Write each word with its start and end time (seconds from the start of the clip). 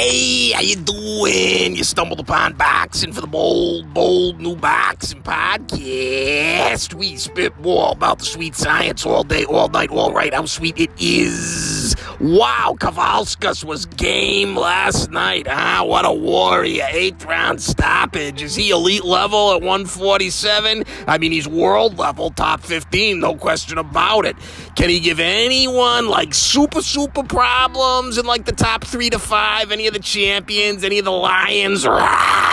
Hey, 0.00 0.52
how 0.52 0.60
you 0.60 0.76
doing? 0.76 1.74
You 1.74 1.82
stumbled 1.82 2.20
upon 2.20 2.52
boxing 2.52 3.12
for 3.12 3.20
the 3.20 3.26
bold, 3.26 3.92
bold 3.92 4.40
new 4.40 4.54
boxing 4.54 5.24
podcast. 5.24 6.94
We 6.94 7.16
spitball 7.16 7.94
about 7.94 8.20
the 8.20 8.24
sweet 8.24 8.54
science 8.54 9.04
all 9.04 9.24
day, 9.24 9.44
all 9.46 9.68
night, 9.68 9.90
all 9.90 10.12
right. 10.12 10.32
How 10.32 10.44
sweet 10.44 10.78
it 10.78 10.90
is. 11.00 11.77
Wow, 12.20 12.74
Kavaliauskas 12.76 13.62
was 13.62 13.86
game 13.86 14.56
last 14.56 15.08
night. 15.12 15.46
Ah, 15.48 15.84
what 15.84 16.04
a 16.04 16.12
warrior. 16.12 16.84
Eighth 16.90 17.24
round 17.24 17.62
stoppage. 17.62 18.42
Is 18.42 18.56
he 18.56 18.70
elite 18.70 19.04
level 19.04 19.52
at 19.52 19.60
147? 19.60 20.82
I 21.06 21.18
mean, 21.18 21.30
he's 21.30 21.46
world 21.46 21.96
level, 21.96 22.30
top 22.30 22.62
15, 22.62 23.20
no 23.20 23.36
question 23.36 23.78
about 23.78 24.26
it. 24.26 24.34
Can 24.74 24.88
he 24.88 24.98
give 24.98 25.20
anyone 25.20 26.08
like 26.08 26.34
super, 26.34 26.82
super 26.82 27.22
problems 27.22 28.18
in 28.18 28.26
like 28.26 28.46
the 28.46 28.52
top 28.52 28.82
three 28.84 29.10
to 29.10 29.20
five? 29.20 29.70
Any 29.70 29.86
of 29.86 29.94
the 29.94 30.00
champions? 30.00 30.82
Any 30.82 30.98
of 30.98 31.04
the 31.04 31.12
lions? 31.12 31.84
No. 31.84 32.47